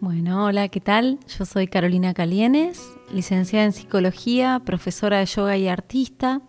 Bueno, 0.00 0.44
hola, 0.44 0.68
¿qué 0.68 0.80
tal? 0.80 1.18
Yo 1.26 1.44
soy 1.44 1.66
Carolina 1.66 2.14
Calienes, 2.14 2.80
licenciada 3.12 3.64
en 3.64 3.72
psicología, 3.72 4.62
profesora 4.64 5.18
de 5.18 5.26
yoga 5.26 5.56
y 5.56 5.66
artista 5.66 6.40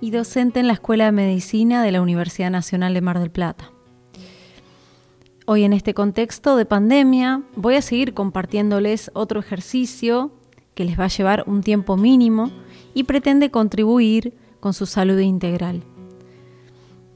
y 0.00 0.10
docente 0.10 0.58
en 0.58 0.66
la 0.66 0.72
Escuela 0.72 1.04
de 1.04 1.12
Medicina 1.12 1.84
de 1.84 1.92
la 1.92 2.02
Universidad 2.02 2.50
Nacional 2.50 2.92
de 2.92 3.00
Mar 3.00 3.20
del 3.20 3.30
Plata. 3.30 3.70
Hoy 5.46 5.62
en 5.62 5.74
este 5.74 5.94
contexto 5.94 6.56
de 6.56 6.64
pandemia 6.66 7.42
voy 7.54 7.76
a 7.76 7.82
seguir 7.82 8.14
compartiéndoles 8.14 9.12
otro 9.14 9.38
ejercicio 9.38 10.32
que 10.74 10.84
les 10.84 10.98
va 10.98 11.04
a 11.04 11.08
llevar 11.08 11.44
un 11.46 11.62
tiempo 11.62 11.96
mínimo 11.96 12.50
y 12.94 13.04
pretende 13.04 13.52
contribuir 13.52 14.34
con 14.58 14.74
su 14.74 14.86
salud 14.86 15.20
integral. 15.20 15.84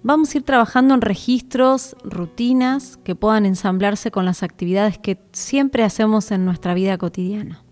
Vamos 0.06 0.32
a 0.32 0.38
ir 0.38 0.44
trabajando 0.44 0.94
en 0.94 1.00
registros, 1.00 1.96
rutinas 2.04 2.96
que 2.98 3.16
puedan 3.16 3.44
ensamblarse 3.44 4.12
con 4.12 4.24
las 4.24 4.44
actividades 4.44 4.98
que 4.98 5.18
siempre 5.32 5.82
hacemos 5.82 6.30
en 6.30 6.44
nuestra 6.44 6.74
vida 6.74 6.96
cotidiana. 6.96 7.64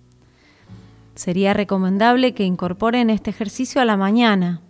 Sería 1.15 1.55
recomendable 1.55 2.35
que 2.35 2.43
incorporen 2.43 3.09
este 3.09 3.31
ejercicio 3.31 3.81
a 3.81 3.85
la 3.85 3.97
mañana. 3.97 4.63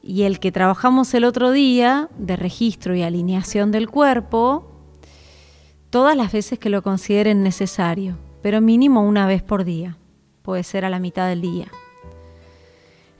Y 0.00 0.22
el 0.22 0.38
que 0.38 0.52
trabajamos 0.52 1.12
el 1.14 1.24
otro 1.24 1.50
día, 1.50 2.08
de 2.16 2.36
registro 2.36 2.94
y 2.94 3.02
alineación 3.02 3.72
del 3.72 3.90
cuerpo, 3.90 4.70
todas 5.90 6.16
las 6.16 6.30
veces 6.30 6.60
que 6.60 6.70
lo 6.70 6.82
consideren 6.82 7.42
necesario, 7.42 8.16
pero 8.42 8.60
mínimo 8.60 9.02
una 9.02 9.26
vez 9.26 9.42
por 9.42 9.64
día. 9.64 9.96
Puede 10.42 10.62
ser 10.62 10.84
a 10.84 10.88
la 10.88 11.00
mitad 11.00 11.28
del 11.28 11.40
día. 11.40 11.66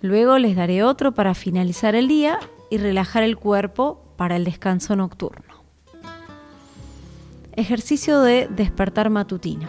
Luego 0.03 0.39
les 0.39 0.55
daré 0.55 0.85
otro 0.85 1.15
para 1.15 1.35
finalizar 1.35 1.97
el 1.97 2.07
día 2.07 2.39
y 2.71 2.79
relajar 2.79 3.25
el 3.25 3.37
cuerpo 3.37 4.01
para 4.17 4.37
el 4.37 4.45
descanso 4.45 4.97
nocturno. 4.97 5.65
Ejercicio 7.53 8.21
de 8.21 8.49
despertar 8.49 9.11
matutino. 9.11 9.69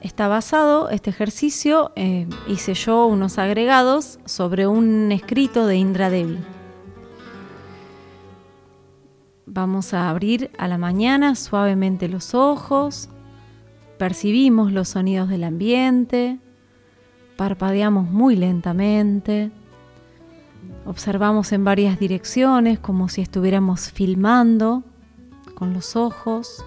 Está 0.00 0.28
basado 0.28 0.90
este 0.90 1.08
ejercicio, 1.08 1.92
eh, 1.96 2.28
hice 2.46 2.74
yo 2.74 3.06
unos 3.06 3.38
agregados 3.38 4.18
sobre 4.26 4.66
un 4.66 5.10
escrito 5.12 5.66
de 5.66 5.76
Indra 5.76 6.10
Devi. 6.10 6.38
Vamos 9.46 9.94
a 9.94 10.10
abrir 10.10 10.50
a 10.58 10.68
la 10.68 10.76
mañana 10.76 11.36
suavemente 11.36 12.08
los 12.08 12.34
ojos, 12.34 13.08
percibimos 13.96 14.72
los 14.72 14.88
sonidos 14.88 15.28
del 15.30 15.44
ambiente, 15.44 16.38
parpadeamos 17.36 18.10
muy 18.10 18.36
lentamente 18.36 19.52
Observamos 20.86 21.52
en 21.52 21.64
varias 21.64 21.98
direcciones 21.98 22.78
como 22.78 23.08
si 23.08 23.22
estuviéramos 23.22 23.90
filmando 23.90 24.82
con 25.54 25.72
los 25.72 25.96
ojos. 25.96 26.64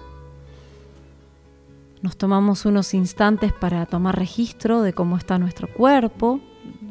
Nos 2.02 2.16
tomamos 2.16 2.64
unos 2.64 2.94
instantes 2.94 3.52
para 3.52 3.86
tomar 3.86 4.18
registro 4.18 4.82
de 4.82 4.92
cómo 4.92 5.16
está 5.16 5.38
nuestro 5.38 5.72
cuerpo, 5.72 6.40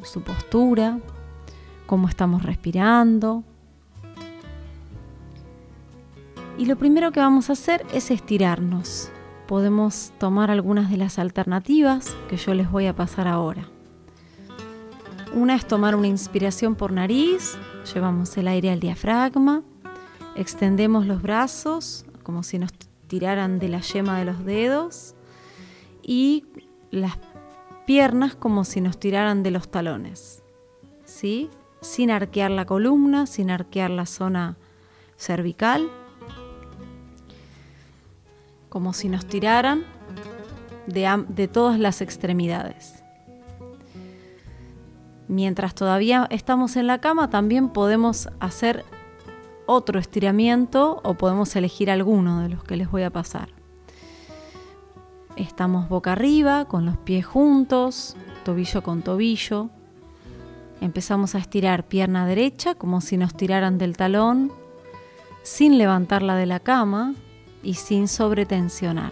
su 0.03 0.21
postura, 0.21 0.99
cómo 1.85 2.07
estamos 2.07 2.43
respirando. 2.43 3.43
Y 6.57 6.65
lo 6.65 6.77
primero 6.77 7.11
que 7.11 7.19
vamos 7.19 7.49
a 7.49 7.53
hacer 7.53 7.85
es 7.93 8.09
estirarnos. 8.09 9.11
Podemos 9.47 10.13
tomar 10.17 10.49
algunas 10.49 10.89
de 10.89 10.97
las 10.97 11.19
alternativas 11.19 12.15
que 12.29 12.37
yo 12.37 12.53
les 12.53 12.71
voy 12.71 12.87
a 12.87 12.95
pasar 12.95 13.27
ahora. 13.27 13.69
Una 15.37 15.53
es 15.53 15.67
tomar 15.67 15.95
una 15.95 16.07
inspiración 16.07 16.73
por 16.73 16.91
nariz, 16.91 17.59
llevamos 17.93 18.35
el 18.37 18.47
aire 18.47 18.71
al 18.71 18.79
diafragma, 18.79 19.61
extendemos 20.35 21.05
los 21.05 21.21
brazos 21.21 22.05
como 22.23 22.41
si 22.41 22.57
nos 22.57 22.71
tiraran 23.05 23.59
de 23.59 23.69
la 23.69 23.81
yema 23.81 24.17
de 24.17 24.25
los 24.25 24.43
dedos 24.43 25.13
y 26.01 26.45
las 26.89 27.19
piernas 27.85 28.33
como 28.33 28.63
si 28.63 28.81
nos 28.81 28.99
tiraran 28.99 29.43
de 29.43 29.51
los 29.51 29.69
talones. 29.69 30.41
¿Sí? 31.05 31.51
Sin 31.81 32.09
arquear 32.09 32.49
la 32.49 32.65
columna, 32.65 33.27
sin 33.27 33.51
arquear 33.51 33.91
la 33.91 34.07
zona 34.07 34.57
cervical, 35.17 35.87
como 38.69 38.91
si 38.91 39.07
nos 39.07 39.27
tiraran 39.27 39.83
de, 40.87 41.25
de 41.29 41.47
todas 41.47 41.77
las 41.79 42.01
extremidades. 42.01 43.03
Mientras 45.27 45.75
todavía 45.75 46.27
estamos 46.29 46.77
en 46.77 46.87
la 46.87 46.99
cama, 46.99 47.29
también 47.29 47.69
podemos 47.69 48.29
hacer 48.39 48.85
otro 49.65 49.99
estiramiento 49.99 51.01
o 51.03 51.15
podemos 51.15 51.55
elegir 51.55 51.91
alguno 51.91 52.41
de 52.41 52.49
los 52.49 52.63
que 52.63 52.77
les 52.77 52.89
voy 52.89 53.03
a 53.03 53.09
pasar. 53.09 53.49
Estamos 55.35 55.89
boca 55.89 56.13
arriba, 56.13 56.65
con 56.65 56.85
los 56.85 56.97
pies 56.97 57.25
juntos, 57.25 58.15
tobillo 58.43 58.81
con 58.81 59.01
tobillo. 59.01 59.69
Empezamos 60.79 61.35
a 61.35 61.39
estirar 61.39 61.83
pierna 61.83 62.25
derecha 62.25 62.75
como 62.75 63.01
si 63.01 63.17
nos 63.17 63.35
tiraran 63.35 63.77
del 63.77 63.97
talón, 63.97 64.51
sin 65.43 65.77
levantarla 65.77 66.35
de 66.35 66.45
la 66.45 66.59
cama 66.59 67.13
y 67.61 67.75
sin 67.75 68.07
sobretensionar. 68.07 69.11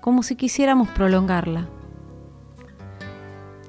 Como 0.00 0.22
si 0.22 0.36
quisiéramos 0.36 0.88
prolongarla. 0.88 1.68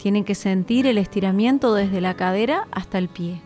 Tienen 0.05 0.23
que 0.23 0.35
sentir 0.35 0.85
el 0.85 0.99
estiramiento 0.99 1.73
desde 1.73 1.99
la 1.99 2.13
cadera 2.13 2.67
hasta 2.69 2.99
el 2.99 3.09
pie. 3.09 3.41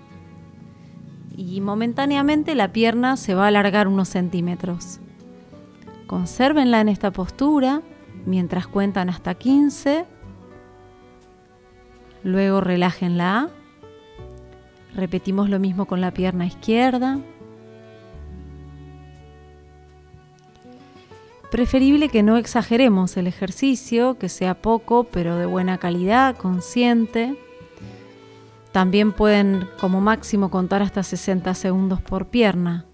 Y 1.38 1.62
momentáneamente 1.62 2.54
la 2.54 2.74
pierna 2.74 3.16
se 3.16 3.34
va 3.34 3.46
a 3.46 3.48
alargar 3.48 3.88
unos 3.88 4.10
centímetros. 4.10 5.00
Consérvenla 6.06 6.82
en 6.82 6.90
esta 6.90 7.12
postura 7.12 7.82
mientras 8.26 8.68
cuentan 8.68 9.10
hasta 9.10 9.36
15. 9.36 10.04
Luego 12.26 12.60
relájenla. 12.60 13.52
Repetimos 14.94 15.50
lo 15.50 15.60
mismo 15.60 15.86
con 15.86 16.02
la 16.02 16.12
pierna 16.12 16.46
izquierda. 16.46 17.20
Preferible 21.52 22.10
que 22.10 22.22
no 22.22 22.38
exageremos 22.38 23.18
el 23.18 23.26
ejercicio, 23.26 24.20
que 24.20 24.30
sea 24.30 24.62
poco, 24.62 25.06
pero 25.06 25.36
de 25.38 25.48
buena 25.48 25.80
calidad, 25.80 26.38
consciente. 26.38 27.36
También 28.72 29.14
pueden 29.14 29.68
como 29.80 30.00
máximo 30.00 30.52
contar 30.52 30.84
hasta 30.84 31.02
60 31.02 31.56
segundos 31.56 32.02
por 32.02 32.28
pierna. 32.28 32.86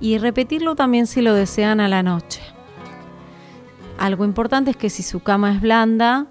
Y 0.00 0.16
repetirlo 0.16 0.74
también 0.74 1.06
si 1.06 1.20
lo 1.20 1.34
desean 1.34 1.80
a 1.80 1.88
la 1.88 2.02
noche. 2.02 2.40
Algo 3.98 4.24
importante 4.24 4.70
es 4.70 4.76
que 4.76 4.88
si 4.88 5.02
su 5.02 5.20
cama 5.20 5.52
es 5.52 5.60
blanda, 5.60 6.26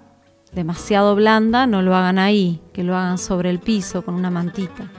demasiado 0.52 1.14
blanda, 1.14 1.68
no 1.68 1.80
lo 1.80 1.94
hagan 1.94 2.18
ahí, 2.18 2.60
que 2.72 2.82
lo 2.82 2.96
hagan 2.96 3.18
sobre 3.18 3.50
el 3.50 3.60
piso 3.60 4.02
con 4.02 4.14
una 4.14 4.30
mantita 4.30 4.90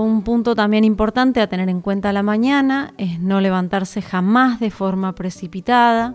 un 0.00 0.22
punto 0.22 0.54
también 0.54 0.84
importante 0.84 1.40
a 1.40 1.46
tener 1.46 1.68
en 1.68 1.80
cuenta 1.80 2.12
la 2.12 2.22
mañana 2.22 2.94
es 2.98 3.20
no 3.20 3.40
levantarse 3.40 4.02
jamás 4.02 4.60
de 4.60 4.70
forma 4.70 5.14
precipitada, 5.14 6.14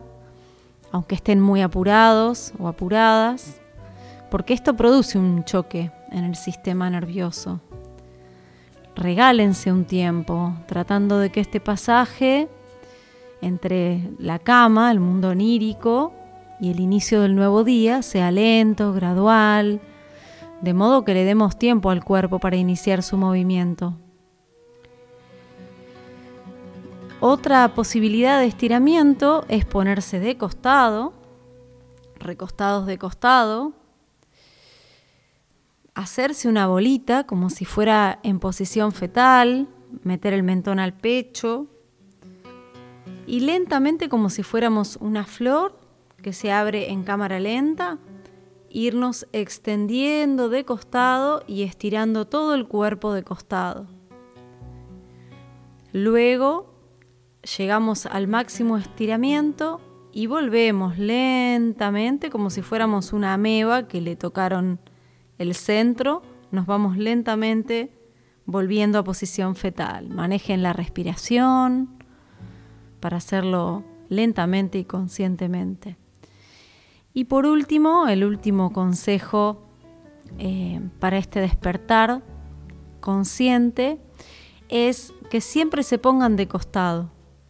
aunque 0.91 1.15
estén 1.15 1.39
muy 1.39 1.61
apurados 1.61 2.53
o 2.59 2.67
apuradas, 2.67 3.61
porque 4.31 4.53
esto 4.53 4.75
produce 4.75 5.17
un 5.17 5.43
choque 5.43 5.91
en 6.11 6.23
el 6.23 6.35
sistema 6.35 6.89
nervioso. 6.89 7.61
Regálense 8.95 9.71
un 9.71 9.85
tiempo 9.85 10.53
tratando 10.67 11.19
de 11.19 11.29
que 11.29 11.39
este 11.39 11.59
pasaje 11.59 12.47
entre 13.41 14.11
la 14.19 14.39
cama, 14.39 14.91
el 14.91 14.99
mundo 14.99 15.29
onírico, 15.29 16.13
y 16.59 16.71
el 16.71 16.79
inicio 16.79 17.21
del 17.21 17.35
nuevo 17.35 17.63
día 17.63 18.01
sea 18.01 18.31
lento, 18.31 18.93
gradual, 18.93 19.79
de 20.61 20.73
modo 20.73 21.05
que 21.05 21.13
le 21.13 21.23
demos 21.23 21.57
tiempo 21.57 21.89
al 21.89 22.03
cuerpo 22.03 22.39
para 22.39 22.57
iniciar 22.57 23.03
su 23.03 23.17
movimiento. 23.17 23.95
Otra 27.21 27.73
posibilidad 27.73 28.39
de 28.39 28.47
estiramiento 28.47 29.43
es 29.49 29.65
ponerse 29.65 30.19
de 30.19 30.37
costado, 30.37 31.13
recostados 32.17 32.85
de 32.85 32.97
costado, 32.97 33.73
hacerse 35.95 36.47
una 36.47 36.67
bolita 36.67 37.25
como 37.25 37.49
si 37.49 37.65
fuera 37.65 38.19
en 38.23 38.39
posición 38.39 38.93
fetal, 38.93 39.67
meter 40.03 40.33
el 40.33 40.43
mentón 40.43 40.79
al 40.79 40.93
pecho 40.93 41.67
y 43.27 43.41
lentamente 43.41 44.07
como 44.07 44.29
si 44.29 44.41
fuéramos 44.43 44.97
una 45.01 45.25
flor 45.25 45.77
que 46.21 46.31
se 46.31 46.53
abre 46.53 46.89
en 46.91 47.03
cámara 47.03 47.39
lenta, 47.39 47.97
irnos 48.69 49.27
extendiendo 49.33 50.49
de 50.49 50.65
costado 50.65 51.43
y 51.47 51.63
estirando 51.63 52.25
todo 52.25 52.53
el 52.53 52.67
cuerpo 52.67 53.13
de 53.13 53.23
costado. 53.23 53.87
Luego 55.91 56.73
llegamos 57.57 58.05
al 58.05 58.27
máximo 58.27 58.77
estiramiento 58.77 59.81
y 60.11 60.27
volvemos 60.27 60.97
lentamente 60.97 62.29
como 62.29 62.49
si 62.49 62.61
fuéramos 62.61 63.13
una 63.13 63.33
ameba 63.33 63.87
que 63.87 64.01
le 64.01 64.15
tocaron 64.15 64.79
el 65.37 65.55
centro. 65.55 66.21
Nos 66.51 66.65
vamos 66.65 66.97
lentamente 66.97 67.91
volviendo 68.45 68.99
a 68.99 69.03
posición 69.03 69.55
fetal. 69.55 70.09
Manejen 70.09 70.63
la 70.63 70.73
respiración 70.73 71.89
para 72.99 73.17
hacerlo 73.17 73.83
lentamente 74.09 74.79
y 74.79 74.85
conscientemente. 74.85 75.97
Y 77.13 77.25
por 77.25 77.45
último, 77.45 78.07
el 78.07 78.23
último 78.23 78.71
consejo 78.71 79.61
eh, 80.37 80.79
para 80.99 81.17
este 81.17 81.41
despertar 81.41 82.21
consciente 82.99 83.99
es 84.69 85.13
que 85.29 85.41
siempre 85.41 85.83
se 85.83 85.97
pongan 85.97 86.35
de 86.35 86.47
costado, 86.47 87.09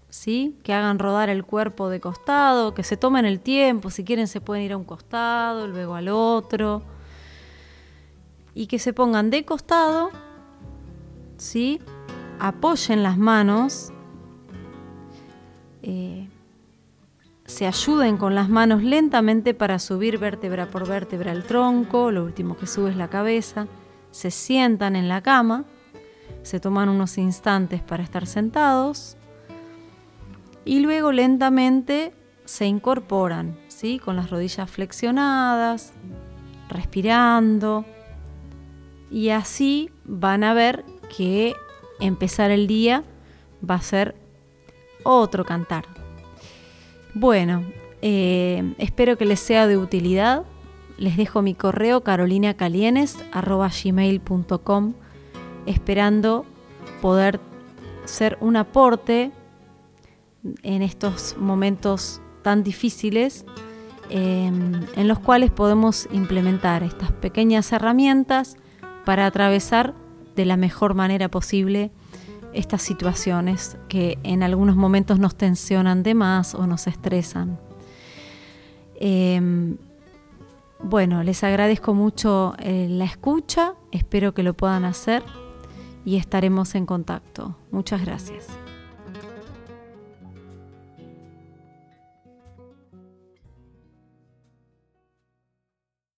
¿sí? 0.09 0.57
que 0.63 0.73
hagan 0.73 0.99
rodar 0.99 1.29
el 1.29 1.43
cuerpo 1.43 1.89
de 1.89 1.99
costado, 1.99 2.73
que 2.73 2.83
se 2.83 2.97
tomen 2.97 3.25
el 3.25 3.41
tiempo, 3.41 3.89
si 3.89 4.03
quieren 4.03 4.27
se 4.27 4.41
pueden 4.41 4.63
ir 4.63 4.73
a 4.73 4.77
un 4.77 4.85
costado, 4.85 5.67
luego 5.67 5.95
al 5.95 6.07
otro, 6.07 6.81
y 8.53 8.67
que 8.67 8.79
se 8.79 8.93
pongan 8.93 9.29
de 9.29 9.43
costado, 9.43 10.11
¿sí? 11.37 11.81
apoyen 12.39 13.03
las 13.03 13.17
manos, 13.17 13.91
eh, 15.83 16.29
se 17.49 17.65
ayuden 17.65 18.17
con 18.17 18.35
las 18.35 18.47
manos 18.47 18.83
lentamente 18.83 19.55
para 19.55 19.79
subir 19.79 20.19
vértebra 20.19 20.67
por 20.67 20.87
vértebra 20.87 21.31
el 21.31 21.43
tronco, 21.43 22.11
lo 22.11 22.23
último 22.23 22.55
que 22.55 22.67
sube 22.67 22.91
es 22.91 22.95
la 22.95 23.07
cabeza, 23.07 23.65
se 24.11 24.29
sientan 24.29 24.95
en 24.95 25.09
la 25.09 25.21
cama, 25.21 25.65
se 26.43 26.59
toman 26.59 26.89
unos 26.89 27.17
instantes 27.17 27.81
para 27.81 28.03
estar 28.03 28.27
sentados 28.27 29.17
y 30.63 30.81
luego 30.81 31.11
lentamente 31.11 32.13
se 32.45 32.67
incorporan, 32.67 33.57
¿sí? 33.67 33.97
con 33.97 34.15
las 34.15 34.29
rodillas 34.29 34.69
flexionadas, 34.69 35.93
respirando 36.69 37.83
y 39.09 39.29
así 39.29 39.89
van 40.05 40.43
a 40.43 40.53
ver 40.53 40.85
que 41.17 41.55
empezar 41.99 42.51
el 42.51 42.67
día 42.67 43.03
va 43.67 43.75
a 43.75 43.81
ser 43.81 44.15
otro 45.03 45.43
cantar. 45.45 46.08
Bueno, 47.13 47.63
eh, 48.01 48.73
espero 48.77 49.17
que 49.17 49.25
les 49.25 49.39
sea 49.39 49.67
de 49.67 49.77
utilidad. 49.77 50.43
Les 50.97 51.17
dejo 51.17 51.41
mi 51.41 51.53
correo 51.53 52.01
carolinacalienes.gmail.com 52.01 54.93
esperando 55.65 56.45
poder 57.01 57.39
ser 58.05 58.37
un 58.41 58.55
aporte 58.55 59.31
en 60.63 60.81
estos 60.81 61.35
momentos 61.37 62.21
tan 62.41 62.63
difíciles 62.63 63.45
em, 64.09 64.81
en 64.95 65.07
los 65.07 65.19
cuales 65.19 65.51
podemos 65.51 66.07
implementar 66.11 66.81
estas 66.83 67.11
pequeñas 67.11 67.71
herramientas 67.71 68.57
para 69.05 69.25
atravesar 69.25 69.93
de 70.35 70.45
la 70.45 70.57
mejor 70.57 70.95
manera 70.95 71.29
posible 71.29 71.91
estas 72.53 72.81
situaciones 72.81 73.77
que 73.87 74.17
en 74.23 74.43
algunos 74.43 74.75
momentos 74.75 75.19
nos 75.19 75.35
tensionan 75.35 76.03
de 76.03 76.13
más 76.13 76.55
o 76.55 76.67
nos 76.67 76.87
estresan. 76.87 77.59
Em, 78.95 79.77
bueno, 80.81 81.23
les 81.23 81.43
agradezco 81.43 81.93
mucho 81.93 82.55
eh, 82.59 82.87
la 82.89 83.05
escucha, 83.05 83.73
espero 83.91 84.33
que 84.33 84.43
lo 84.43 84.53
puedan 84.53 84.85
hacer 84.85 85.23
y 86.05 86.17
estaremos 86.17 86.75
en 86.75 86.85
contacto. 86.85 87.55
Muchas 87.71 88.05
gracias. 88.05 88.47